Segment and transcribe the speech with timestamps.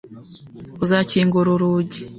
[0.83, 2.01] Uzakingura urugi?